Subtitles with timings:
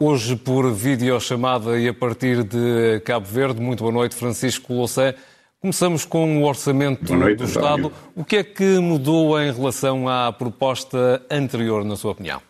[0.00, 3.60] Hoje, por videochamada e a partir de Cabo Verde.
[3.60, 5.12] Muito boa noite, Francisco Louçã.
[5.60, 7.92] Começamos com o orçamento noite, do Estado.
[8.14, 12.40] O que é que mudou em relação à proposta anterior, na sua opinião?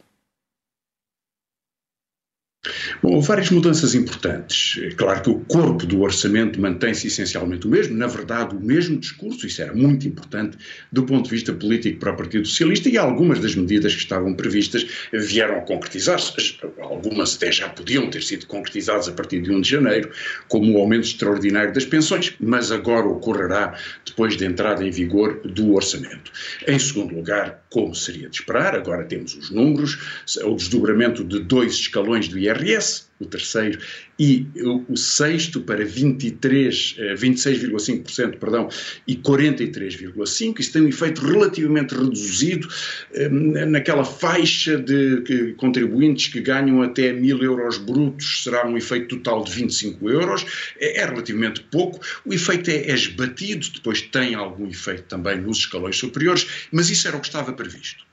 [3.00, 4.82] Bom, várias mudanças importantes.
[4.82, 8.98] É claro que o corpo do orçamento mantém-se essencialmente o mesmo, na verdade, o mesmo
[8.98, 10.58] discurso, isso era muito importante
[10.90, 14.34] do ponto de vista político para o Partido Socialista, e algumas das medidas que estavam
[14.34, 16.58] previstas vieram a concretizar-se.
[16.80, 20.10] Algumas até já podiam ter sido concretizadas a partir de 1 de janeiro,
[20.48, 25.74] como o aumento extraordinário das pensões, mas agora ocorrerá depois da entrada em vigor do
[25.74, 26.32] orçamento.
[26.66, 31.74] Em segundo lugar, como seria de esperar, agora temos os números, o desdobramento de dois
[31.74, 33.78] escalões do IRS, o terceiro,
[34.18, 34.46] e
[34.88, 38.68] o, sexto para 23, 26,5%, eh, perdão,
[39.06, 40.60] e 43,5%.
[40.60, 42.68] Isso tem um efeito relativamente reduzido
[43.12, 49.44] eh, naquela faixa de contribuintes que ganham até mil euros brutos, será um efeito total
[49.44, 50.46] de 25 euros,
[50.78, 52.00] é, é relativamente pouco.
[52.24, 57.06] O efeito é, é esbatido, depois tem algum efeito também nos escalões superiores, mas isso
[57.08, 58.04] era o que estava previsto.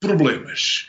[0.00, 0.88] Problemas.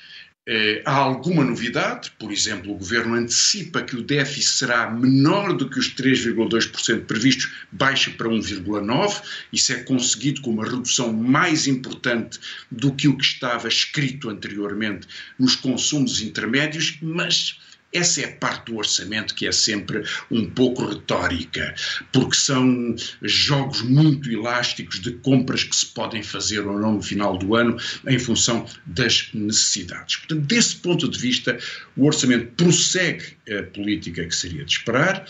[0.51, 5.69] Eh, há alguma novidade, por exemplo, o Governo antecipa que o déficit será menor do
[5.69, 9.21] que os 3,2% previstos, baixa para 1,9%.
[9.53, 12.39] Isso é conseguido com uma redução mais importante
[12.71, 17.59] do que o que estava escrito anteriormente nos consumos intermédios, mas
[17.93, 21.73] essa é a parte do orçamento que é sempre um pouco retórica,
[22.11, 27.37] porque são jogos muito elásticos de compras que se podem fazer ou não no final
[27.37, 30.17] do ano em função das necessidades.
[30.17, 31.57] Portanto, desse ponto de vista,
[31.97, 35.25] o orçamento prossegue a política que seria de esperar,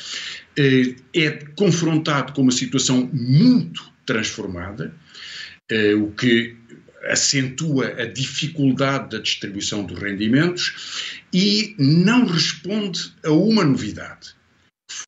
[0.57, 4.93] eh, é confrontado com uma situação muito transformada,
[5.69, 6.57] eh, o que
[7.03, 14.37] acentua a dificuldade da distribuição dos rendimentos e não responde a uma novidade.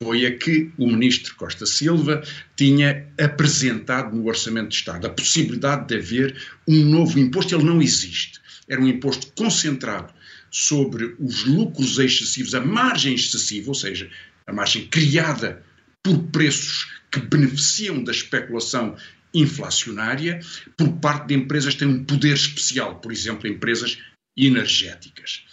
[0.04, 2.24] Foi a que o ministro Costa Silva
[2.56, 7.56] tinha apresentado no Orçamento de Estado, a possibilidade de haver um novo imposto.
[7.56, 8.40] Ele não existe.
[8.70, 10.14] Era um imposto concentrado
[10.52, 14.10] sobre os lucros excessivos, a margem excessiva, ou seja,
[14.46, 15.64] a margem criada
[16.04, 18.96] por preços que beneficiam da especulação
[19.34, 20.40] inflacionária
[20.78, 23.98] por parte de empresas que têm um poder especial, por exemplo, empresas
[24.36, 25.44] energéticas.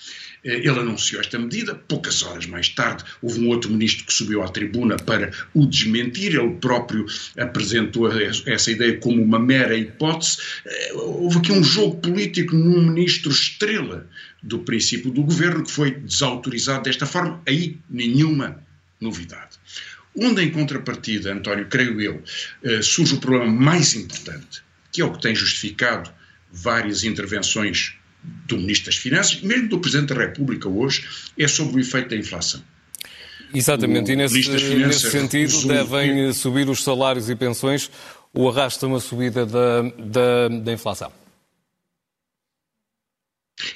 [0.45, 4.43] Eh, ele anunciou esta medida, poucas horas mais tarde houve um outro ministro que subiu
[4.43, 7.07] à tribuna para o desmentir, ele próprio
[7.37, 8.09] apresentou
[8.47, 10.39] essa ideia como uma mera hipótese.
[10.65, 14.09] Eh, houve aqui um jogo político num ministro estrela
[14.43, 18.63] do princípio do governo que foi desautorizado desta forma, aí nenhuma
[19.01, 19.59] novidade.
[20.17, 22.23] Onde, em contrapartida, António, creio eu,
[22.65, 26.11] eh, surge o problema mais importante, que é o que tem justificado
[26.51, 27.95] várias intervenções
[28.47, 31.07] do Ministro das Finanças, mesmo do Presidente da República hoje,
[31.39, 32.63] é sobre o efeito da inflação.
[33.55, 37.91] Exatamente, o e nesse, nesse sentido devem subir os salários e pensões
[38.35, 41.11] ou arrasta uma subida da, da, da inflação?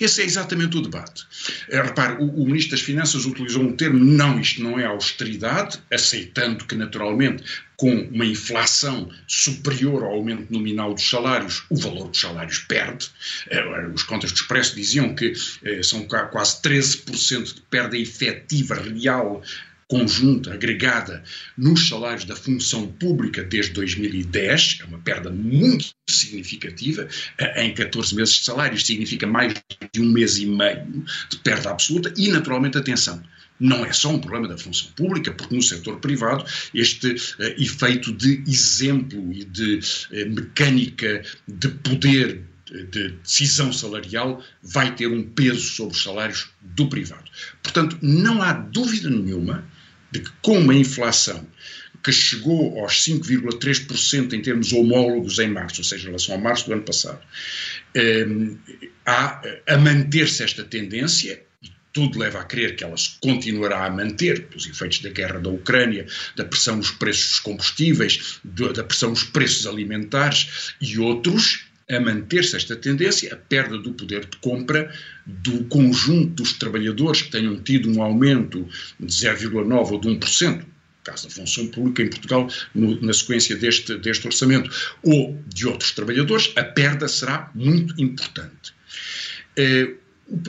[0.01, 1.27] Esse é exatamente o debate.
[1.69, 5.79] É, repare, o, o, Ministro das Finanças utilizou um termo, não, isto não é austeridade,
[5.91, 7.43] aceitando que, naturalmente,
[7.77, 13.11] com uma inflação superior ao aumento nominal dos salários, o valor dos salários perde.
[13.49, 15.33] É, os contas do Expresso diziam que
[15.65, 19.43] é, são quase 13% de perda efetiva real
[19.93, 21.23] conjunta, agregada,
[21.55, 27.07] nos salários da função pública desde 2010, é uma perda muito significativa,
[27.57, 29.53] em 14 meses de salários significa mais
[29.93, 33.23] de um mês e meio de perda absoluta e, naturalmente, atenção,
[33.61, 36.43] não é só um problema da função pública, porque no setor privado
[36.73, 42.41] este uh, efeito de exemplo e de uh, mecânica de poder
[42.91, 47.31] de decisão salarial vai ter um peso sobre os salários do privado.
[47.63, 49.71] Portanto, não há dúvida nenhuma
[50.13, 51.47] de que com uma inflação
[52.03, 56.67] que chegou aos 5,3% em termos homólogos em março, ou seja, em relação a março
[56.67, 57.21] do ano passado,
[57.95, 58.27] eh,
[59.07, 63.91] há a manter-se esta tendência, e tudo leva a crer que ela se continuará a
[63.91, 69.11] manter, pelos efeitos da guerra da Ucrânia, da pressão nos preços dos combustíveis, da pressão
[69.11, 74.93] nos preços alimentares e outros, a manter-se esta tendência, a perda do poder de compra
[75.27, 78.69] do conjunto dos trabalhadores que tenham tido um aumento
[78.99, 80.65] de 0,9% ou de 1%,
[81.05, 84.71] caso da função pública em Portugal, no, na sequência deste, deste orçamento,
[85.03, 88.73] ou de outros trabalhadores, a perda será muito importante.
[89.57, 89.95] Eh,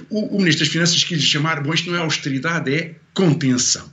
[0.10, 3.92] o, o, Ministro das Finanças quis chamar, bom, isto não é austeridade, é contenção.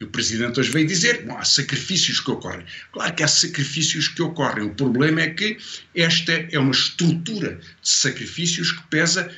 [0.00, 2.66] E o Presidente hoje veio dizer: não há sacrifícios que ocorrem.
[2.92, 4.64] Claro que há sacrifícios que ocorrem.
[4.64, 5.56] O problema é que
[5.94, 9.34] esta é uma estrutura de sacrifícios que pesa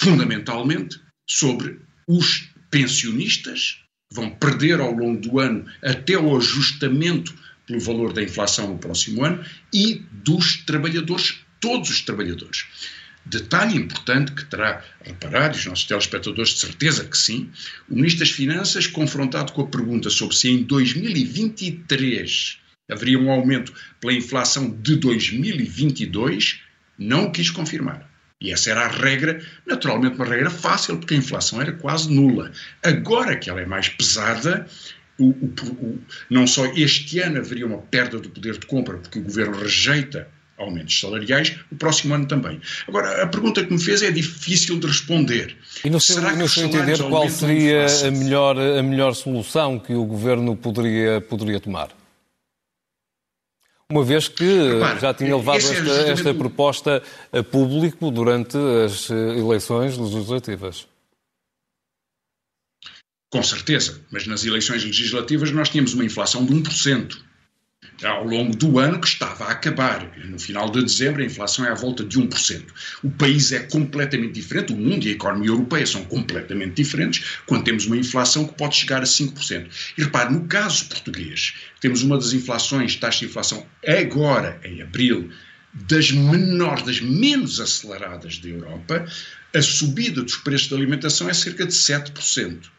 [0.00, 3.78] fundamentalmente sobre os pensionistas,
[4.10, 7.32] que vão perder ao longo do ano até o ajustamento
[7.66, 12.66] pelo valor da inflação no próximo ano, e dos trabalhadores, todos os trabalhadores.
[13.26, 17.50] Detalhe importante que terá reparado, e os nossos telespectadores de certeza que sim,
[17.88, 22.58] o Ministro das Finanças, confrontado com a pergunta sobre se em 2023
[22.90, 26.60] haveria um aumento pela inflação de 2022,
[26.98, 28.10] não quis confirmar.
[28.40, 32.52] E essa era a regra, naturalmente uma regra fácil, porque a inflação era quase nula.
[32.82, 34.68] Agora que ela é mais pesada,
[35.18, 35.98] o, o, o,
[36.28, 40.28] não só este ano haveria uma perda do poder de compra, porque o governo rejeita
[40.58, 42.60] aumentos salariais, o próximo ano também.
[42.86, 45.56] Agora, a pergunta que me fez é difícil de responder.
[45.84, 50.04] E no seu, no seu entender, qual seria a melhor, a melhor solução que o
[50.04, 51.88] governo poderia, poderia tomar?
[53.90, 57.02] Uma vez que Repara, já tinha levado esta, é esta proposta
[57.32, 60.86] a público durante as eh, eleições legislativas.
[63.30, 67.18] Com certeza, mas nas eleições legislativas nós tínhamos uma inflação de 1%
[68.04, 70.10] ao longo do ano que estava a acabar.
[70.24, 72.62] No final de dezembro, a inflação é à volta de 1%.
[73.02, 77.64] O país é completamente diferente, o mundo e a economia europeia são completamente diferentes, quando
[77.64, 79.66] temos uma inflação que pode chegar a 5%.
[79.96, 85.30] E repare, no caso português, temos uma das inflações, taxa de inflação, agora, em abril,
[85.72, 89.04] das menores, das menos aceleradas da Europa,
[89.54, 92.74] a subida dos preços da alimentação é cerca de 7%.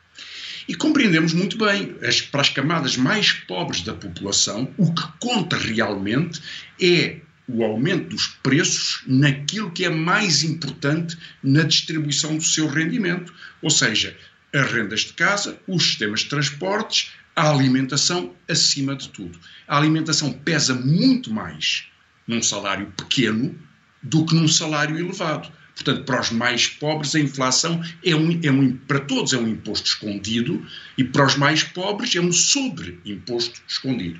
[0.67, 5.57] E compreendemos muito bem, as, para as camadas mais pobres da população, o que conta
[5.57, 6.41] realmente
[6.81, 13.31] é o aumento dos preços naquilo que é mais importante na distribuição do seu rendimento,
[13.61, 14.17] ou seja,
[14.51, 19.37] as rendas de casa, os sistemas de transportes, a alimentação acima de tudo.
[19.67, 21.87] A alimentação pesa muito mais
[22.27, 23.53] num salário pequeno
[24.01, 25.51] do que num salário elevado.
[25.75, 29.47] Portanto, para os mais pobres, a inflação é um, é um, para todos é um
[29.47, 30.65] imposto escondido
[30.97, 34.19] e para os mais pobres é um sobre-imposto escondido.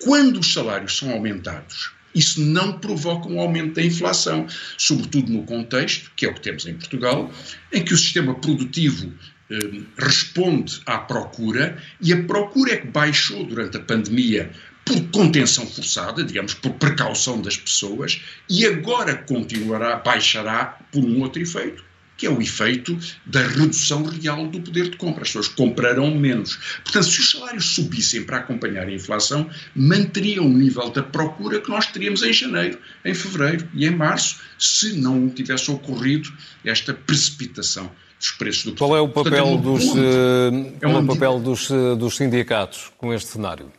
[0.00, 4.46] Quando os salários são aumentados, isso não provoca um aumento da inflação,
[4.78, 7.32] sobretudo no contexto, que é o que temos em Portugal,
[7.72, 9.12] em que o sistema produtivo
[9.50, 14.50] eh, responde à procura e a procura é que baixou durante a pandemia
[14.84, 21.40] por contenção forçada, digamos, por precaução das pessoas, e agora continuará, baixará por um outro
[21.40, 21.82] efeito,
[22.16, 22.96] que é o efeito
[23.26, 25.22] da redução real do poder de compra.
[25.22, 26.56] As pessoas comprarão menos.
[26.84, 31.68] Portanto, se os salários subissem para acompanhar a inflação, manteriam o nível da procura que
[31.68, 36.32] nós teríamos em janeiro, em fevereiro e em março, se não tivesse ocorrido
[36.64, 40.88] esta precipitação dos preços do Qual é o papel, Portanto, é dos, ponto, é, é
[40.88, 43.72] o papel dos, eh, dos sindicatos com este cenário?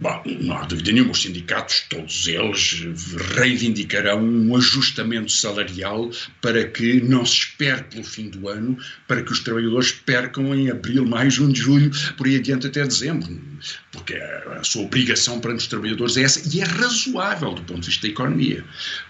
[0.00, 2.86] Bom, não há dúvida nenhuma, os sindicatos, todos eles,
[3.34, 6.10] reivindicarão um ajustamento salarial
[6.40, 10.70] para que não se espere pelo fim do ano, para que os trabalhadores percam em
[10.70, 13.38] abril, maio, junho, julho, por aí adiante até dezembro,
[13.92, 17.88] porque a sua obrigação para os trabalhadores é essa, e é razoável do ponto de
[17.88, 18.64] vista da economia,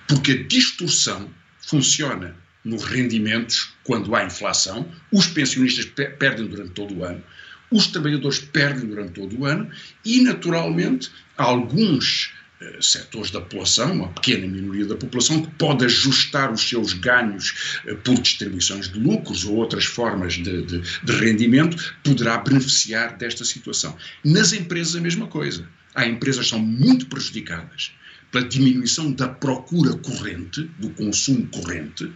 [0.09, 1.31] porque a distorção
[1.69, 2.35] funciona
[2.65, 5.85] nos rendimentos quando há inflação, os pensionistas
[6.19, 7.23] perdem durante todo o ano,
[7.71, 9.71] os trabalhadores perdem durante todo o ano
[10.05, 16.53] e, naturalmente, alguns eh, setores da população, uma pequena minoria da população, que pode ajustar
[16.53, 21.95] os seus ganhos eh, por distribuições de lucros ou outras formas de, de, de rendimento,
[22.03, 23.97] poderá beneficiar desta situação.
[24.25, 25.67] Nas empresas, a mesma coisa.
[25.95, 27.93] Há empresas que são muito prejudicadas
[28.31, 32.11] pela diminuição da procura corrente, do consumo corrente,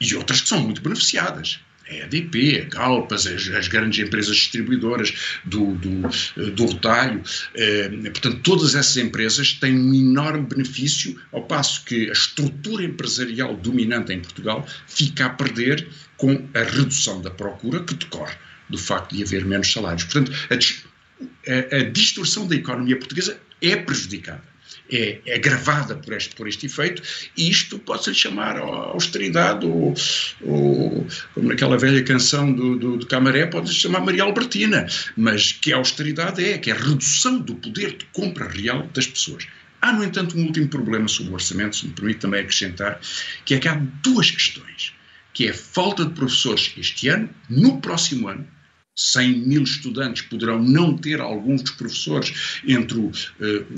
[0.00, 5.40] e outras que são muito beneficiadas a EDP, a Galp, as, as, grandes empresas distribuidoras
[5.44, 6.02] do, do,
[6.52, 7.22] do retalho.
[7.54, 13.56] Eh, portanto, todas essas empresas têm um enorme benefício, ao passo que a estrutura empresarial
[13.56, 18.34] dominante em Portugal fica a perder com a redução da procura que decorre
[18.68, 20.04] do facto de haver menos salários.
[20.04, 24.42] Portanto, a, a, a distorção da economia portuguesa é prejudicada
[24.90, 27.02] é, é agravada por este, por este efeito,
[27.36, 29.94] e isto pode-se chamar austeridade, ou,
[30.42, 35.72] ou, como naquela velha canção do, do, do Camaré, pode-se chamar Maria Albertina, mas que
[35.72, 39.46] a austeridade é, que é a redução do poder de compra real das pessoas.
[39.80, 43.00] Há, no entanto, um último problema sobre o orçamento, se me permite também acrescentar,
[43.44, 44.92] que é que há duas questões,
[45.32, 48.46] que é a falta de professores este ano, no próximo ano,
[48.98, 53.12] 100 mil estudantes poderão não ter alguns dos professores entre o, uh,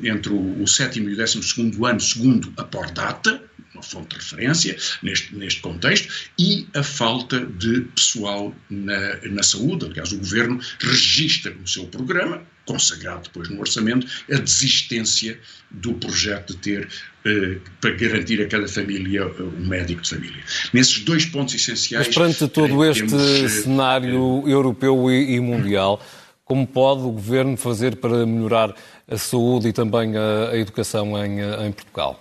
[0.02, 3.42] entre o, sétimo e o décimo segundo ano, segundo a por data,
[3.80, 9.86] uma fonte de referência neste, neste contexto, e a falta de pessoal na, na saúde.
[9.86, 15.38] Aliás, o governo registra no seu programa, consagrado depois no orçamento, a desistência
[15.70, 16.88] do projeto de ter,
[17.24, 20.42] eh, para garantir a cada família eh, um médico de família.
[20.72, 22.06] Nesses dois pontos essenciais.
[22.06, 26.04] Mas perante todo este temos, cenário eh, europeu e, e mundial,
[26.44, 28.74] como pode o governo fazer para melhorar
[29.08, 32.20] a saúde e também a, a educação em, em Portugal?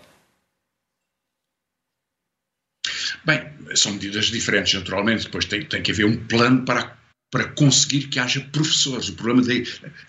[3.29, 3.43] Bem,
[3.75, 5.25] são medidas diferentes, naturalmente.
[5.25, 6.97] Depois tem, tem que haver um plano para
[7.31, 9.09] para conseguir que haja professores.
[9.09, 9.53] O problema da,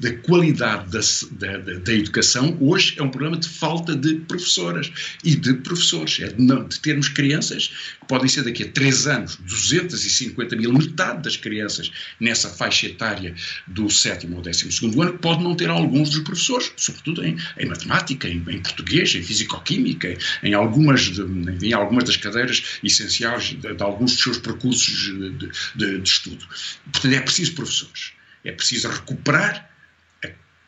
[0.00, 0.90] da qualidade
[1.32, 4.90] da, da, educação hoje é um problema de falta de professoras
[5.22, 6.18] e de professores.
[6.20, 7.68] É de, não, de termos crianças
[8.00, 13.34] que podem ser daqui a três anos 250 mil, metade das crianças nessa faixa etária
[13.66, 17.66] do sétimo ou décimo segundo ano, pode não ter alguns dos professores, sobretudo em, em
[17.66, 21.22] matemática, em, em, português, em fisicoquímica, em algumas, de,
[21.66, 26.46] em algumas das cadeiras essenciais de, de alguns dos seus percursos de, de estudo.
[26.90, 28.12] Portanto, é preciso professores.
[28.44, 29.69] É preciso recuperar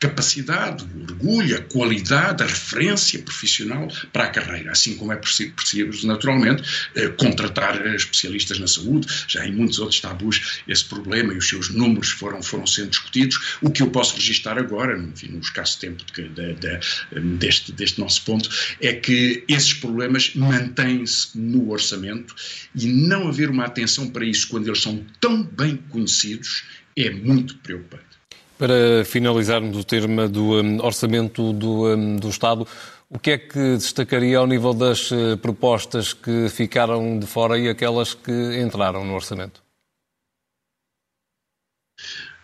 [0.03, 6.05] capacidade, o orgulho, a qualidade, a referência profissional para a carreira, assim como é preciso,
[6.05, 6.61] naturalmente,
[6.95, 9.07] eh, contratar especialistas na saúde.
[9.29, 13.57] Já em muitos outros tabus esse problema e os seus números foram, foram sendo discutidos.
[13.61, 18.01] O que eu posso registrar agora, enfim, no escasso tempo de, de, de, deste, deste
[18.01, 18.49] nosso ponto,
[18.81, 22.35] é que esses problemas mantêm-se no orçamento
[22.75, 26.63] e não haver uma atenção para isso quando eles são tão bem conhecidos
[26.95, 28.12] é muito preocupante.
[28.57, 32.67] Para finalizarmos o tema do um, orçamento do, um, do Estado,
[33.09, 37.67] o que é que destacaria ao nível das uh, propostas que ficaram de fora e
[37.67, 38.31] aquelas que
[38.61, 39.61] entraram no orçamento?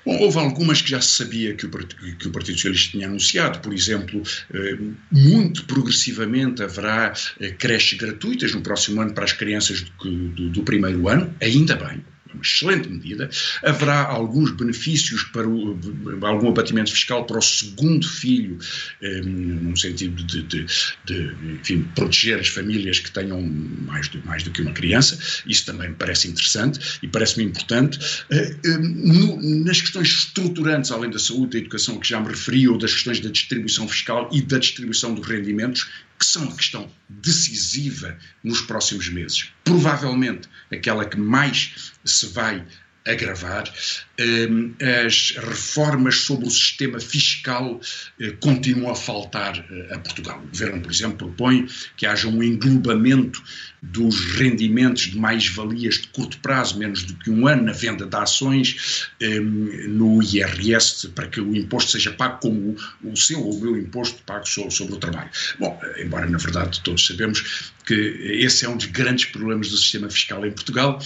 [0.05, 3.59] Bom, houve algumas que já se sabia que o, que o, Partido Socialista tinha anunciado,
[3.59, 4.23] por exemplo,
[4.53, 4.77] eh,
[5.11, 10.63] muito progressivamente haverá eh, creches gratuitas no próximo ano para as crianças do, do, do
[10.63, 12.03] primeiro ano, ainda bem
[12.41, 13.29] excelente medida.
[13.63, 15.77] Haverá alguns benefícios para o,
[16.21, 18.57] algum abatimento fiscal para o segundo filho,
[19.01, 20.65] eh, num sentido de, de,
[21.05, 25.17] de enfim, proteger as famílias que tenham mais, do mais do que uma criança.
[25.45, 27.99] Isso também me parece interessante e parece-me importante.
[28.29, 32.67] Eh, eh, no, nas questões estruturantes, além da saúde, da educação, que já me referi,
[32.67, 35.87] ou das questões da distribuição fiscal e da distribuição dos rendimentos,
[36.19, 39.51] que são uma questão decisiva nos próximos meses.
[39.63, 42.65] Provavelmente aquela que mais se vai
[43.07, 43.71] agravar.
[44.19, 44.73] Hum,
[45.05, 47.79] as reformas sobre o sistema fiscal
[48.19, 50.39] eh, continuam a faltar eh, a Portugal.
[50.43, 53.41] O Governo, por exemplo, propõe que haja um englobamento
[53.81, 58.15] dos rendimentos de mais-valias de curto prazo, menos do que um ano, na venda de
[58.15, 63.61] ações, hum, no IRS, para que o imposto seja pago como o seu ou o
[63.61, 65.29] meu imposto pago sobre o trabalho.
[65.59, 69.77] Bom, eh, embora na verdade todos sabemos que esse é um dos grandes problemas do
[69.77, 71.01] sistema fiscal em Portugal,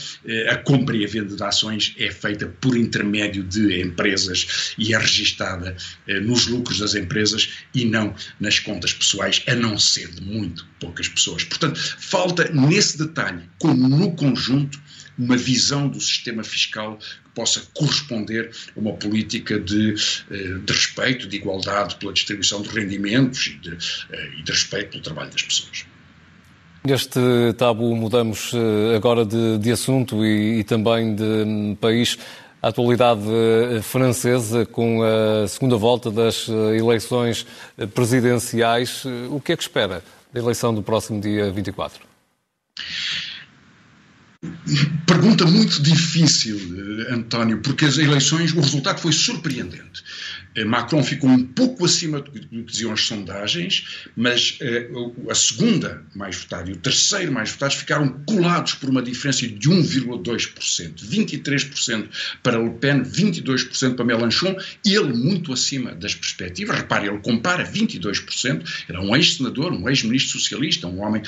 [0.50, 4.98] a compra e a venda de ações é feita por intermédio de empresas e é
[4.98, 5.78] registada
[6.24, 11.08] nos lucros das empresas e não nas contas pessoais, a não ser de muito poucas
[11.08, 11.46] pessoas.
[11.46, 14.80] Portanto, falta nesse detalhe, como no conjunto,
[15.18, 19.96] uma visão do sistema fiscal que possa corresponder a uma política de,
[20.32, 23.78] eh, de respeito, de igualdade pela distribuição de rendimentos e de,
[24.12, 25.86] eh, e de respeito pelo trabalho das pessoas.
[26.84, 27.20] Neste
[27.58, 32.18] tabu mudamos eh, agora de, de assunto e, e, também de um, país.
[32.62, 33.22] A atualidade
[33.82, 37.46] francesa com a segunda volta das eleições
[37.94, 39.04] presidenciais.
[39.30, 40.02] O que é que espera
[40.32, 42.13] da eleição do próximo dia 24?
[45.06, 50.04] Pergunta muito difícil, eh, António, porque as eleições, o resultado foi surpreendente.
[50.56, 56.04] Eh, Macron ficou um pouco acima do que diziam as sondagens, mas uh, a segunda
[56.16, 60.94] mais votada e o terceiro mais votados ficaram colados por uma diferença de 1,2%.
[61.04, 62.10] 23%
[62.42, 64.56] para Le Pen, 22% para Mélenchon,
[64.86, 66.78] ele muito acima das perspectivas.
[66.78, 71.22] Repare, ele compara 22%, era um ex-senador, um ex-ministro socialista, um homem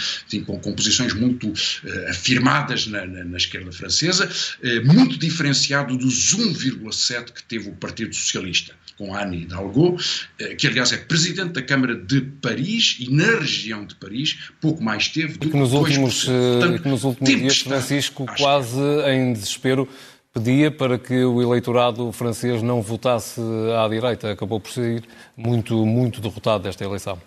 [0.46, 7.32] com composições muito uh, afirmadas na, na, na, esquerda francesa, uh, muito diferenciado dos 1,7%
[7.32, 9.98] que teve o Partido Socialista com Anne Hidalgo,
[10.40, 14.84] eh, que aliás é presidente da Câmara de Paris e na região de Paris pouco
[14.84, 19.34] mais teve do que nos últimos, eh, Portanto, que nos últimos dias Francisco quase em
[19.34, 19.88] desespero
[20.34, 23.40] pedia para que o eleitorado francês não votasse
[23.82, 24.32] à direita.
[24.32, 25.02] Acabou por ser
[25.38, 27.18] muito, muito derrotado desta eleição.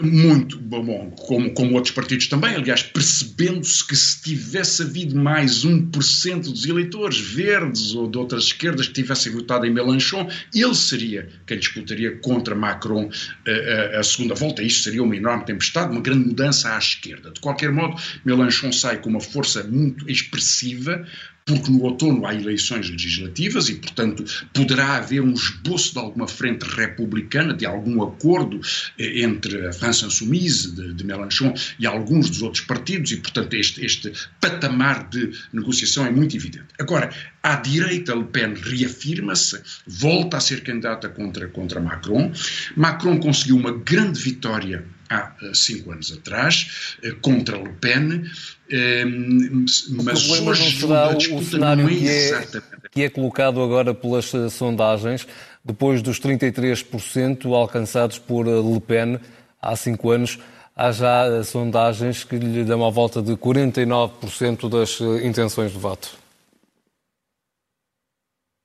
[0.00, 6.42] Muito bom, como, como outros partidos também, aliás, percebendo-se que se tivesse havido mais 1%
[6.42, 11.58] dos eleitores verdes ou de outras esquerdas que tivessem votado em Mélenchon, ele seria quem
[11.58, 13.10] disputaria contra Macron
[13.44, 14.62] a, eh, a, a segunda volta.
[14.62, 17.32] Isto seria uma enorme tempestade, uma grande mudança à esquerda.
[17.32, 21.04] De qualquer modo, Mélenchon sai com uma força muito expressiva,
[21.48, 26.62] porque no outono há eleições legislativas e, portanto, poderá haver um esboço de alguma frente
[26.64, 28.60] republicana, de algum acordo
[28.98, 33.54] eh, entre a França Insoumise de, de Mélenchon e alguns dos outros partidos, e, portanto,
[33.54, 36.66] este, este patamar de negociação é muito evidente.
[36.78, 37.10] Agora,
[37.42, 42.30] à direita, Le Pen reafirma-se, volta a ser candidata contra, contra Macron.
[42.76, 48.24] Macron conseguiu uma grande vitória há eh, cinco anos atrás, eh, contra Le Pen,
[48.70, 53.62] mas o hoje será a disputa o cenário não é, que é, que é colocado
[53.62, 55.26] agora pelas eh, sondagens,
[55.64, 59.18] depois dos 33% alcançados por Le Pen
[59.60, 60.38] há cinco anos,
[60.76, 66.10] há já sondagens que lhe dão a volta de 49% das intenções de voto.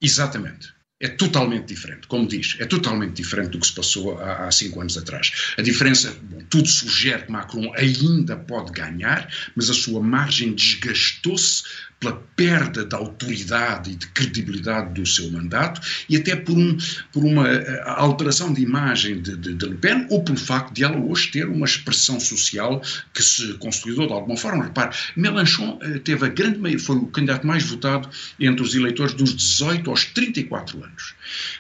[0.02, 0.73] Exatamente
[1.04, 4.80] é totalmente diferente, como diz, é totalmente diferente do que se passou há, há cinco
[4.80, 5.54] anos atrás.
[5.58, 11.64] A diferença, bom, tudo sugere que Macron ainda pode ganhar, mas a sua margem desgastou-se
[12.04, 15.80] pela perda de autoridade e de credibilidade do seu mandato
[16.10, 16.78] e até por, um,
[17.12, 20.84] por uma eh, alteração de imagem de, de, de, Le Pen ou pelo facto de
[20.84, 22.82] ela hoje ter uma expressão social
[23.14, 24.66] que se consolidou de alguma forma.
[24.66, 29.34] Repare, Mélenchon eh, teve a grande foi o candidato mais votado entre os eleitores dos
[29.34, 31.14] 18 aos 34 anos.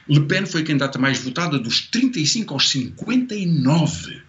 [0.09, 4.21] Le Pen foi a candidata mais votada dos 35 aos 59.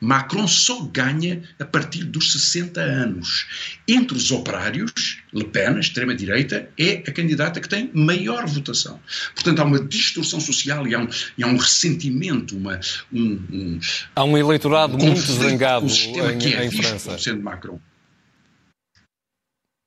[0.00, 3.46] Macron só ganha a partir dos 60 anos.
[3.86, 9.00] Entre os operários, Le Pen, a extrema-direita, é a candidata que tem maior votação.
[9.34, 12.80] Portanto, há uma distorção social e há um, e há um ressentimento, uma,
[13.12, 13.80] um, um,
[14.14, 17.18] Há um eleitorado um muito zangado em, é em França.
[17.18, 17.80] Sendo Macron.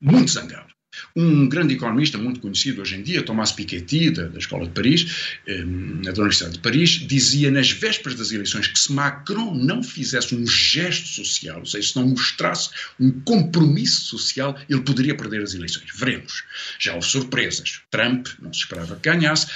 [0.02, 0.71] Muito zangado.
[1.16, 5.38] Um grande economista muito conhecido hoje em dia, Thomas Piketty, da, da Escola de Paris,
[5.48, 10.36] eh, da Universidade de Paris, dizia nas vésperas das eleições que se Macron não fizesse
[10.36, 15.54] um gesto social, ou seja, se não mostrasse um compromisso social, ele poderia perder as
[15.54, 15.86] eleições.
[15.96, 16.44] Veremos.
[16.80, 17.82] Já houve surpresas.
[17.90, 19.48] Trump não se esperava que ganhasse,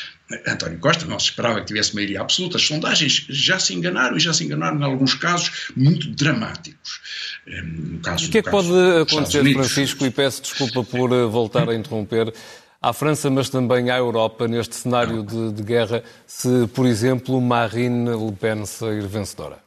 [0.47, 2.57] António Costa não se esperava que tivesse maioria absoluta.
[2.57, 6.99] As sondagens já se enganaram e já se enganaram em alguns casos muito dramáticos.
[7.45, 8.69] No caso, o que é que pode
[9.01, 12.33] acontecer, Francisco, e peço desculpa por eh, voltar a interromper,
[12.81, 18.09] à França, mas também à Europa, neste cenário de, de guerra, se, por exemplo, Marine
[18.09, 19.59] Le Pen sair vencedora?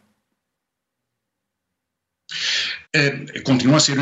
[2.95, 3.99] É, continua a ser,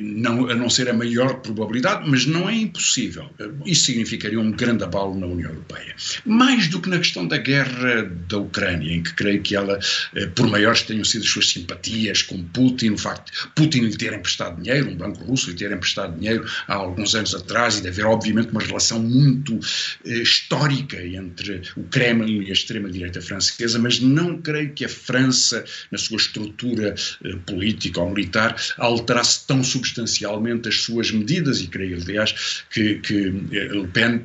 [0.00, 3.28] não, a não ser a maior probabilidade, mas não é impossível.
[3.66, 5.96] Isso significaria um grande abalo na União Europeia.
[6.24, 9.76] Mais do que na questão da guerra da Ucrânia, em que creio que ela,
[10.14, 13.96] eh, por maiores tenham sido as suas simpatias com Putin, o facto de Putin lhe
[13.96, 17.82] ter emprestado dinheiro, um banco russo lhe ter emprestado dinheiro há alguns anos atrás, e
[17.82, 19.58] de haver, obviamente, uma relação muito
[20.04, 25.64] eh, histórica entre o Kremlin e a extrema-direita francesa, mas não creio que a França,
[25.90, 31.66] na sua estrutura eh, política ou militar, militar alterasse tão substancialmente as suas medidas, e
[31.66, 34.24] creio, aliás, que, que eh, Le Pen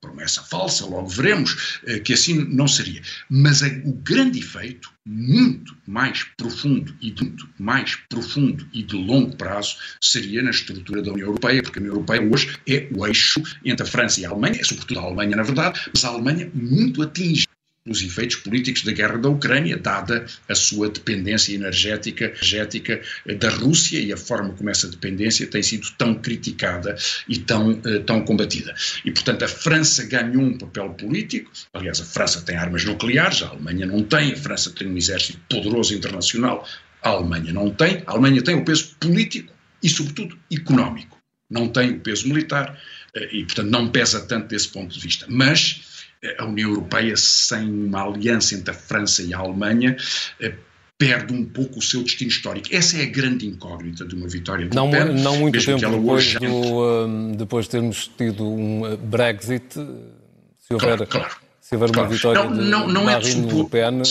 [0.00, 3.02] promessa falsa, logo veremos eh, que assim não seria.
[3.28, 9.76] Mas o grande efeito, muito mais profundo e muito mais profundo e de longo prazo,
[10.00, 13.86] seria na estrutura da União Europeia, porque a União Europeia hoje é o eixo entre
[13.86, 17.02] a França e a Alemanha, é sobretudo a Alemanha, na verdade, mas a Alemanha muito
[17.02, 17.46] atinge
[17.90, 23.02] os efeitos políticos da guerra da Ucrânia, dada a sua dependência energética, energética
[23.38, 26.96] da Rússia e a forma como essa dependência tem sido tão criticada
[27.28, 28.72] e tão, uh, tão combatida.
[29.04, 33.48] E, portanto, a França ganhou um papel político, aliás, a França tem armas nucleares, a
[33.48, 36.66] Alemanha não tem, a França tem um exército poderoso internacional,
[37.02, 41.18] a Alemanha não tem, a Alemanha tem o peso político e, sobretudo, económico.
[41.50, 42.78] Não tem o peso militar
[43.14, 45.26] e, portanto, não pesa tanto desse ponto de vista.
[45.28, 45.90] Mas
[46.38, 49.96] a União Europeia, sem uma aliança entre a França e a Alemanha,
[50.40, 50.52] eh,
[50.98, 52.68] perde um pouco o seu destino histórico.
[52.70, 56.36] Essa é a grande incógnita de uma vitória do não, PEN, Não muito tempo depois,
[56.36, 56.38] hoje...
[56.38, 62.08] do, um, depois de termos tido um Brexit, se houver, claro, claro, se houver claro.
[62.08, 64.02] uma vitória não, não, não de é Marine é Le Pen,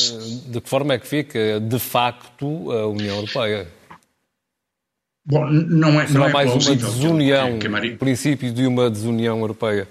[0.48, 3.68] de que forma é que fica, de facto, a União Europeia?
[5.30, 9.40] Bom, não é, Será não é mais uma desunião, que, que princípio de uma desunião
[9.40, 9.88] europeia.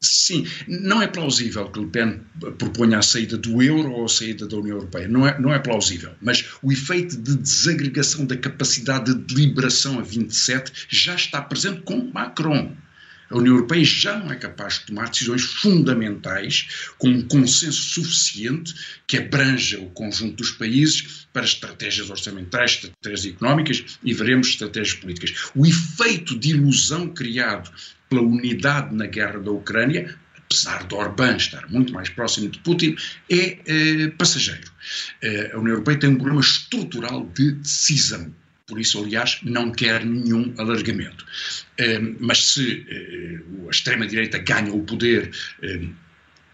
[0.00, 2.20] Sim, não é plausível que Le Pen
[2.58, 5.08] proponha a saída do euro ou a saída da União Europeia.
[5.08, 6.10] Não é, não é plausível.
[6.20, 12.10] Mas o efeito de desagregação da capacidade de deliberação a 27 já está presente com
[12.12, 12.72] Macron.
[13.30, 18.74] A União Europeia já não é capaz de tomar decisões fundamentais com um consenso suficiente
[19.06, 25.50] que abranja o conjunto dos países para estratégias orçamentais, estratégias económicas e veremos estratégias políticas.
[25.54, 27.70] O efeito de ilusão criado
[28.08, 32.96] pela unidade na guerra da Ucrânia apesar de Orbán estar muito mais próximo de Putin,
[33.30, 34.72] é eh, passageiro.
[35.20, 38.34] Eh, a União Europeia tem um problema estrutural de decisão.
[38.68, 41.24] Por isso, aliás, não quer nenhum alargamento.
[41.78, 42.86] Eh, mas se
[43.66, 45.30] a extrema-direita ganha o poder,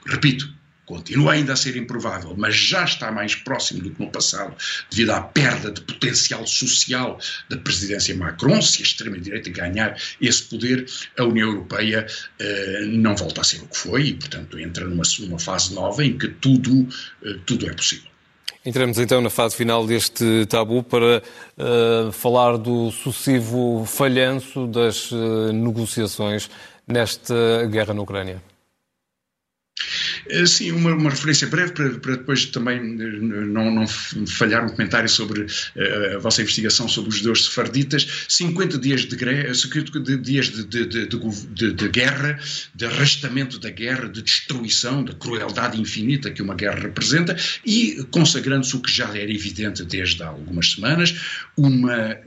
[0.06, 0.48] repito,
[0.86, 4.54] continua ainda a ser improvável, mas já está mais próximo do que no passado,
[4.90, 8.60] devido à perda de potencial social da presidência Macron.
[8.60, 10.86] Se a extrema-direita ganhar esse poder,
[11.18, 12.06] a União Europeia
[12.38, 16.04] eh, não volta a ser o que foi e, portanto, entra numa, numa fase nova
[16.04, 16.88] em que tudo,
[17.24, 18.13] eh, tudo é possível.
[18.66, 21.22] Entramos então na fase final deste tabu para
[21.58, 26.48] uh, falar do sucessivo falhanço das uh, negociações
[26.86, 28.53] nesta guerra na Ucrânia.
[30.28, 33.86] Eh, sim, uma, uma referência breve para, para, depois também eh, não, não
[34.26, 38.26] falhar um comentário sobre uh, a vossa investigação sobre os judeus sefarditas.
[38.28, 42.38] 50 dias de, de de, de, de, guerra,
[42.74, 48.76] de arrastamento da guerra, de destruição, da crueldade infinita que uma guerra representa e consagrando-se
[48.76, 51.14] o que já era evidente desde há algumas semanas,
[51.56, 52.18] uma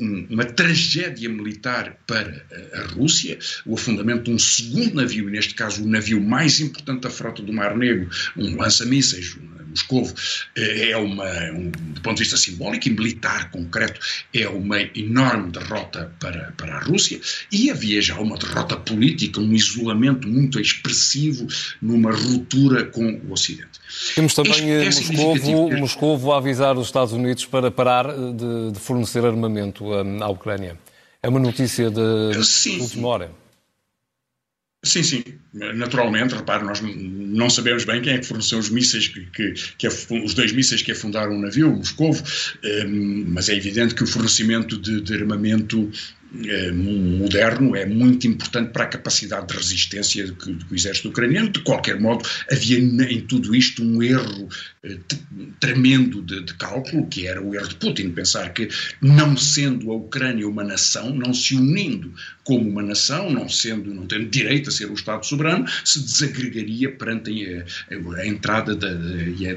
[0.00, 5.84] uma tragédia militar para a Rússia, o afundamento de um segundo navio, e neste caso
[5.84, 9.36] o navio mais importante da frota do Mar Negro, um lança-mísseis,
[9.70, 10.14] Moscovo,
[10.56, 14.00] eh, é uma, um, do ponto de vista simbólico e militar concreto,
[14.34, 19.52] é uma enorme derrota para, para a Rússia e havia já uma derrota política, um
[19.52, 21.46] isolamento muito expressivo
[21.80, 23.80] numa ruptura com o Ocidente.
[24.14, 29.24] Temos também é Moscovo, Moscovo a avisar os Estados Unidos para parar de, de fornecer
[29.24, 30.78] armamento à Ucrânia.
[31.22, 32.76] É uma notícia de, Sim.
[32.76, 33.39] de última hora.
[34.82, 39.26] Sim, sim, naturalmente, repare, nós não sabemos bem quem é que forneceu os mísseis, que,
[39.26, 42.22] que, que os dois mísseis que afundaram o navio, Moscovo,
[42.86, 45.90] um, mas é evidente que o fornecimento de, de armamento
[46.72, 51.50] moderno é muito importante para a capacidade de resistência do, do exército ucraniano.
[51.50, 54.48] De qualquer modo, havia em tudo isto um erro
[54.82, 54.98] eh,
[55.58, 58.68] tremendo de, de, cálculo, que era o erro de Putin, pensar que,
[59.00, 62.14] não sendo a Ucrânia uma nação, não se unindo
[62.44, 66.90] como uma nação, não sendo, não tendo direito a ser um Estado soberano, se desagregaria
[66.92, 68.92] perante a, a entrada da,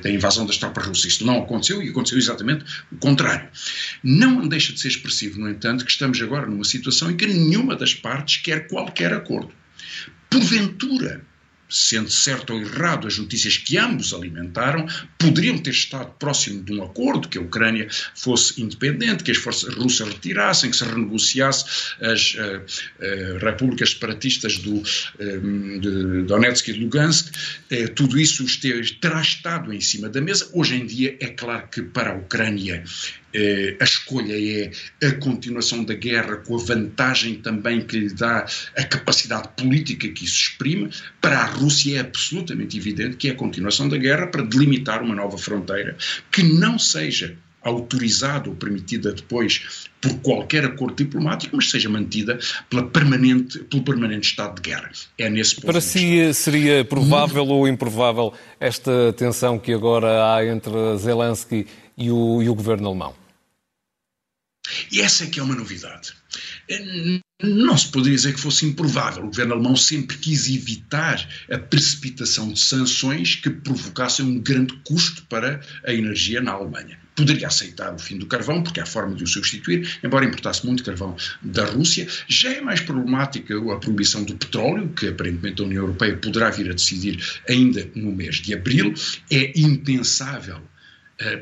[0.02, 1.06] da, invasão das tropas russas.
[1.06, 3.48] Isto não aconteceu e aconteceu exatamente o contrário.
[4.04, 7.76] Não deixa de ser expressivo, no entanto, que estamos agora numa situação em que nenhuma
[7.76, 9.52] das partes quer qualquer acordo.
[10.30, 11.22] Porventura,
[11.70, 16.84] sendo certo ou errado as notícias que ambos alimentaram, poderiam ter estado próximo de um
[16.84, 21.66] acordo, que a Ucrânia fosse independente, que as forças russas retirassem, que se renegociasse
[22.00, 24.84] as uh, uh, repúblicas separatistas do,
[25.20, 27.30] um, de Donetsk e de Lugansk.
[27.72, 30.50] Uh, tudo isso esteve, terá estado em cima da mesa.
[30.54, 32.84] Hoje em dia, é claro que para a Ucrânia
[33.80, 34.72] a escolha é
[35.06, 38.46] a continuação da guerra, com a vantagem também que lhe dá
[38.78, 40.90] a capacidade política que isso exprime.
[41.22, 45.16] Para a Rússia é absolutamente evidente que é a continuação da guerra para delimitar uma
[45.16, 45.98] nova fronteira
[46.32, 52.38] que não seja autorizada ou permitida depois por qualquer acordo diplomático, mas seja mantida
[52.70, 54.92] pela permanente, pelo permanente estado de guerra.
[55.18, 55.68] É nesse ponto.
[55.68, 61.66] Para si seria provável ou improvável esta tensão que agora há entre Zelensky
[61.98, 63.23] e o, e o governo alemão?
[64.92, 66.14] E essa é que é uma novidade.
[67.42, 69.24] Não se poderia dizer que fosse improvável.
[69.24, 75.24] O governo alemão sempre quis evitar a precipitação de sanções que provocassem um grande custo
[75.24, 76.98] para a energia na Alemanha.
[77.16, 80.84] Poderia aceitar o fim do carvão, porque há forma de o substituir, embora importasse muito
[80.84, 82.08] carvão da Rússia.
[82.28, 86.70] Já é mais problemática a proibição do petróleo, que aparentemente a União Europeia poderá vir
[86.72, 88.94] a decidir ainda no mês de abril.
[89.30, 90.73] É impensável eh,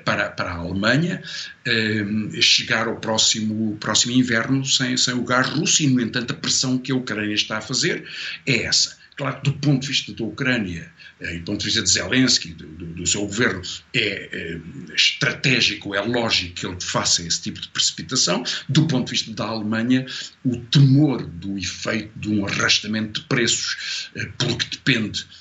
[0.03, 1.21] para, para a Alemanha
[1.65, 2.03] eh,
[2.41, 6.77] chegar ao próximo, próximo inverno sem, sem o gás russo e, no entanto, a pressão
[6.77, 8.07] que a Ucrânia está a fazer
[8.45, 8.99] é essa.
[9.15, 12.53] Claro do ponto de vista da Ucrânia eh, e do ponto de vista de Zelensky,
[12.53, 13.61] do, do, do seu governo,
[13.93, 14.57] é,
[14.95, 18.43] estratégico, é lógico que ele faça esse tipo de precipitação.
[18.67, 20.05] Do ponto de vista da Alemanha,
[20.43, 25.40] o temor do efeito de um arrastamento de preços, é, pelo que depende eh,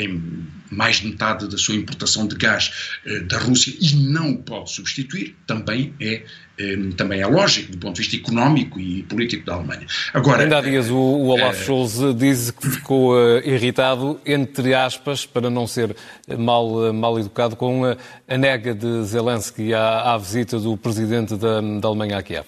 [0.00, 4.38] em mais de metade da sua importação de gás eh, da Rússia e não o
[4.38, 6.22] pode substituir, também é,
[6.58, 9.86] eh, também é lógico do ponto de vista económico e político da Alemanha.
[10.12, 15.48] Agora, Ainda há dias o, o Olaf Scholz diz que ficou irritado, entre aspas, para
[15.48, 15.94] não ser
[16.38, 17.96] mal, mal educado, com a,
[18.28, 22.46] a nega de Zelensky à, à visita do presidente da, da Alemanha a Kiev.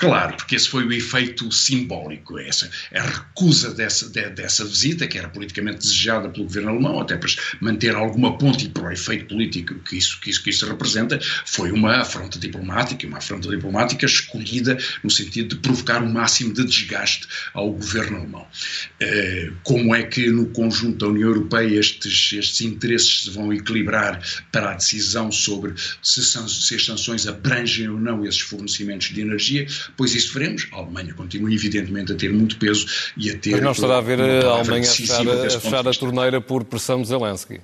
[0.00, 5.18] Claro, porque esse foi o efeito simbólico, essa, a recusa dessa, de, dessa visita, que
[5.18, 7.28] era politicamente desejada pelo governo alemão, até para
[7.60, 11.70] manter alguma ponte para o efeito político que isso, que isso, que isso representa, foi
[11.70, 16.64] uma afronta diplomática, uma afronta diplomática escolhida no sentido de provocar o um máximo de
[16.64, 18.46] desgaste ao governo alemão.
[19.00, 24.18] Eh, como é que no conjunto da União Europeia estes, estes interesses se vão equilibrar
[24.50, 29.66] para a decisão sobre se, se as sanções abrangem ou não esses fornecimentos de energia?
[29.96, 30.68] Pois isso veremos.
[30.72, 33.52] A Alemanha continua, evidentemente, a ter muito peso e a ter.
[33.52, 37.02] Mas não estará a ver a Alemanha a fechar, a, fechar a torneira por pressão
[37.02, 37.60] de Zelensky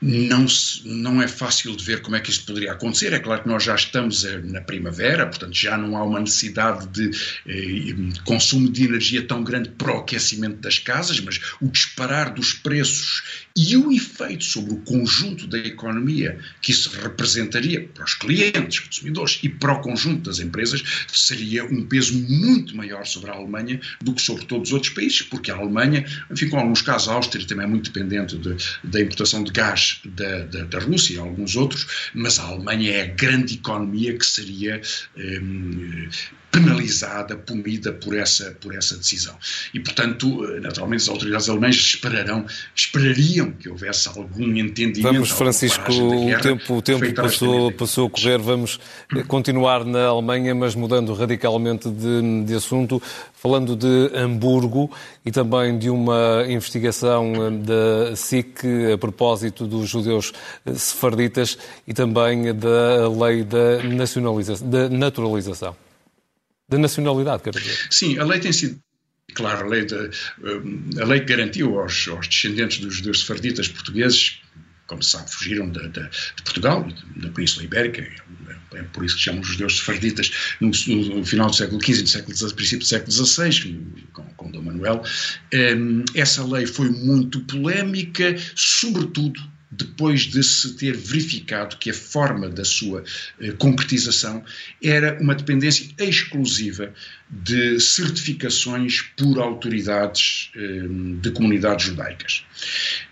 [0.00, 0.46] não,
[0.84, 3.12] não é fácil de ver como é que isto poderia acontecer.
[3.12, 6.86] É claro que nós já estamos eh, na primavera, portanto já não há uma necessidade
[6.88, 7.10] de
[7.46, 12.52] eh, consumo de energia tão grande para o aquecimento das casas, mas o disparar dos
[12.52, 18.80] preços e o efeito sobre o conjunto da economia que isso representaria para os clientes,
[18.80, 23.80] consumidores e para o conjunto das empresas seria um peso muito maior sobre a Alemanha
[24.02, 27.14] do que sobre todos os outros países, porque a Alemanha, enfim, com alguns casos, a
[27.14, 31.18] Áustria também é muito dependente de, da importação de gás da, da, da, Rússia e
[31.18, 34.80] alguns outros, mas a Alemanha é a grande economia que seria
[35.16, 36.08] um,
[36.56, 39.36] penalizada, punida por essa, por essa decisão.
[39.74, 45.12] E, portanto, naturalmente, as autoridades alemãs esperarão, esperariam que houvesse algum entendimento.
[45.12, 48.80] Vamos, Francisco, o tempo, o tempo passou, passou a correr, vamos
[49.28, 53.02] continuar na Alemanha, mas mudando radicalmente de, de assunto,
[53.34, 54.90] falando de Hamburgo
[55.24, 60.32] e também de uma investigação da SIC a propósito dos judeus
[60.74, 65.76] sefarditas e também da lei da, nacionalização, da naturalização
[66.68, 67.86] da nacionalidade, quero dizer.
[67.90, 68.80] Sim, a lei tem sido
[69.34, 73.68] claro, a lei, de, eh, a lei que garantiu aos, aos descendentes dos judeus sefarditas
[73.68, 74.40] portugueses,
[74.86, 78.06] como se sabe, fugiram de, de, de Portugal, da Península Ibérica,
[78.74, 82.08] é por isso que chamam os judeus sefarditas, no, no, final do século XV no
[82.08, 85.02] século, princípio do século XVI, com, com Dom Manuel.
[85.54, 89.40] Um, essa lei foi muito polémica, sobretudo
[89.76, 93.04] depois de se ter verificado que a forma da sua
[93.40, 94.44] eh, concretização
[94.82, 96.92] era uma dependência exclusiva
[97.28, 100.86] de certificações por autoridades eh,
[101.20, 102.44] de comunidades judaicas.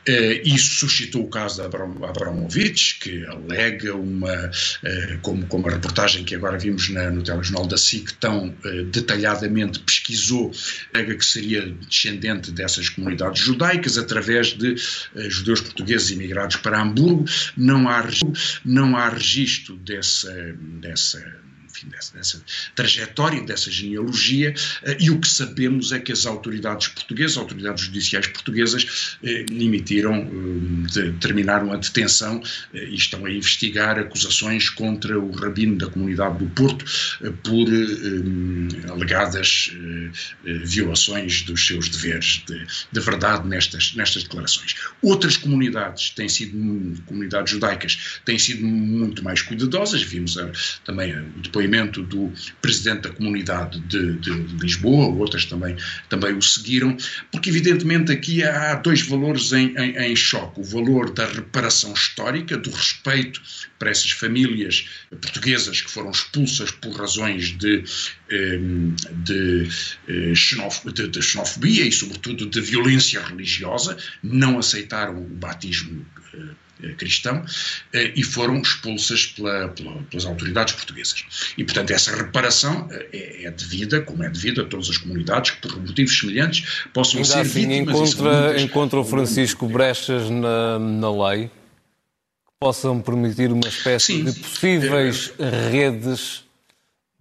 [0.07, 4.51] Eh, isso suscitou o caso de Abramovich, que alega uma,
[4.83, 8.55] eh, como, como a reportagem que agora vimos na, no telejornal da SIC tão
[8.91, 10.53] detalhadamente pesquisou,
[10.93, 14.77] alega que seria descendente dessas comunidades judaicas através de
[15.29, 17.25] judeus portugueses imigrados para Hamburgo.
[17.57, 18.07] Não há,
[18.65, 20.33] não há registro dessa,
[20.81, 21.44] dessa
[21.85, 22.43] enfim, dessa, dessa
[22.75, 28.27] trajetória, dessa genealogia, eh, e o que sabemos é que as autoridades portuguesas, autoridades judiciais
[28.27, 30.29] portuguesas, eh, emitiram,
[30.97, 32.43] eh, terminaram a detenção
[32.73, 36.85] e estão a investigar acusações contra o rabino da comunidade do Porto
[37.43, 37.69] por
[38.91, 39.71] alegadas
[40.65, 44.75] violações dos seus deveres de, de verdade nestas, nestas declarações.
[45.03, 50.37] Outras comunidades têm sido, comunidades judaicas, têm sido muito mais cuidadosas, vimos
[50.85, 55.77] também depois depoimento do presidente da comunidade de, de, Lisboa, outras também,
[56.09, 56.97] também o seguiram,
[57.31, 62.57] porque evidentemente aqui há dois valores em, em, em choque: o valor da reparação histórica,
[62.57, 63.41] do respeito
[63.79, 64.89] para essas famílias
[65.21, 67.85] portuguesas que foram expulsas por razões de,
[68.31, 69.69] ehm, de,
[70.09, 70.33] eh,
[70.93, 76.64] de, de xenofobia e, sobretudo, de violência religiosa, não aceitaram o batismo eh,
[76.97, 77.45] cristão
[77.93, 81.25] eh, e foram expulsas pela, pela, pelas autoridades portuguesas.
[81.57, 85.53] E, portanto, essa reparação eh, é, é devida, como é devida a todas as comunidades
[85.53, 88.13] que, por motivos semelhantes, possam Ainda ser assim, vítimas.
[88.13, 94.25] Encontra, encontra o Francisco brechas na, na lei que possam permitir uma espécie Sim.
[94.25, 95.33] de possíveis
[95.71, 96.45] redes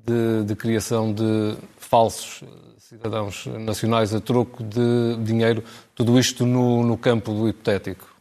[0.06, 2.44] de, de criação de falsos
[2.78, 5.63] cidadãos nacionais a troco de dinheiro,
[5.96, 8.12] tudo isto no, no campo do hipotético.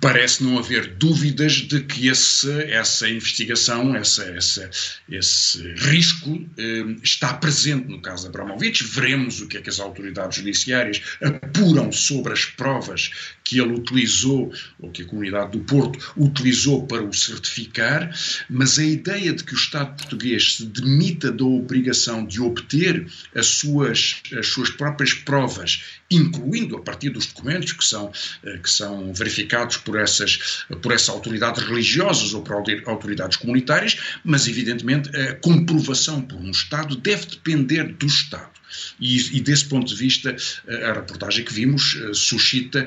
[0.00, 4.70] Parece não haver dúvidas de que esse, essa investigação, essa, essa,
[5.08, 8.84] esse risco eh, está presente no caso de Abramovich.
[8.84, 13.10] Veremos o que é que as autoridades judiciárias apuram sobre as provas
[13.44, 18.10] que ele utilizou, ou que a comunidade do Porto utilizou para o certificar,
[18.50, 23.46] mas a ideia de que o Estado português se demita da obrigação de obter as
[23.46, 28.12] suas, as suas próprias provas incluindo a partir dos documentos que são,
[28.44, 34.46] eh, que são verificados por essas, por essas autoridades religiosas ou por autoridades comunitárias, mas
[34.46, 38.56] evidentemente a comprovação por um Estado deve depender do Estado.
[39.00, 40.34] E, e, desse ponto de vista,
[40.68, 42.84] a reportagem que vimos eh, suscita,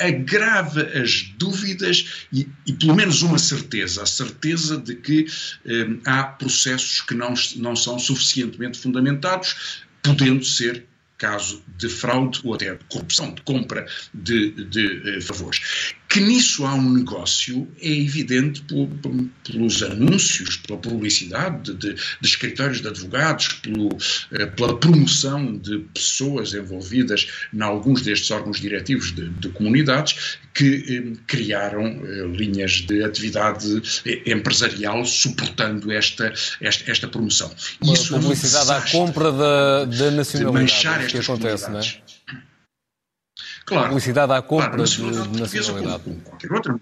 [0.00, 5.26] agrava as dúvidas e, e, pelo menos uma certeza, a certeza de que
[5.66, 10.84] eh, há processos que não, não são suficientemente fundamentados, podendo ser
[11.18, 15.94] caso de fraude ou até de corrupção, de compra de, de uh, favores.
[16.08, 18.64] Que nisso há um negócio é evidente
[19.44, 23.98] pelos anúncios, pela publicidade de, de, de escritórios de advogados, pelo, uh,
[24.56, 31.16] pela promoção de pessoas envolvidas em alguns destes órgãos diretivos de, de comunidades que eh,
[31.28, 37.48] criaram eh, linhas de atividade eh, empresarial suportando esta, esta, esta promoção.
[37.80, 42.17] Uma Isso publicidade é à compra da, da nacionalidade, que acontece, não é?
[43.68, 43.88] Claro.
[43.88, 46.02] Publicidade à compra claro, nacionalidade de nacionalidade.
[46.04, 46.80] Como, qualquer outra.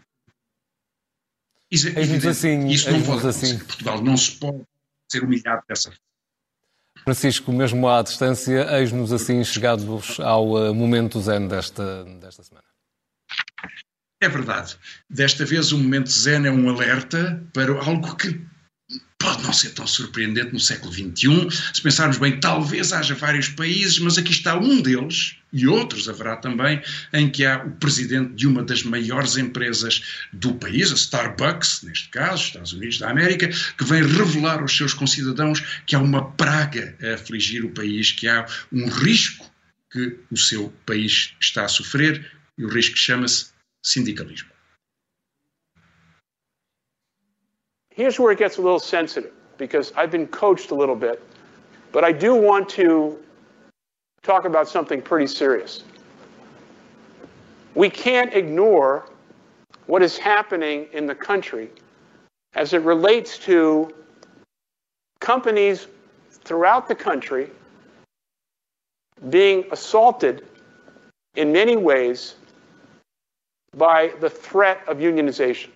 [1.68, 3.59] Isso, é assim, isso não pode assim.
[3.59, 4.62] Portugal não se pode
[5.11, 6.07] ser humilhado dessa forma.
[7.03, 12.66] Francisco, mesmo à distância, eis-nos assim chegados ao momento zen desta, desta semana.
[14.20, 14.79] É verdade.
[15.11, 18.40] Desta vez o momento zen é um alerta para algo que
[19.19, 21.49] pode não ser tão surpreendente no século XXI.
[21.73, 26.37] Se pensarmos bem, talvez haja vários países, mas aqui está um deles, e outros haverá
[26.37, 31.83] também, em que há o presidente de uma das maiores empresas do país, a Starbucks,
[31.83, 36.31] neste caso, Estados Unidos da América, que vem revelar aos seus concidadãos que há uma
[36.33, 39.51] praga a afligir o país, que há um risco
[39.91, 43.47] que o seu país está a sofrer, e o risco chama-se
[43.83, 44.56] sindicalismo.
[47.97, 51.23] Here's where it gets a little sensitive because I've been coached a little bit,
[51.93, 53.19] but I do want to
[54.23, 55.83] talk about something pretty serious.
[57.75, 59.09] We can't ignore
[59.87, 61.71] what is happening in the country
[62.55, 63.91] as it relates to
[65.21, 65.87] companies
[66.31, 67.51] throughout the country
[69.31, 70.45] being assaulted
[71.37, 72.35] in many ways
[73.75, 75.71] by the threat of unionization.